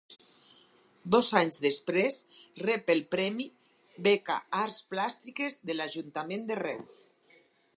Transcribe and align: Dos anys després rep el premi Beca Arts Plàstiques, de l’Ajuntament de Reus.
Dos 1.15 1.27
anys 1.41 1.57
després 1.65 2.17
rep 2.63 2.89
el 2.93 3.01
premi 3.15 3.45
Beca 4.07 4.39
Arts 4.61 4.79
Plàstiques, 4.95 5.59
de 5.71 5.77
l’Ajuntament 5.77 6.49
de 6.49 6.59
Reus. 6.65 6.99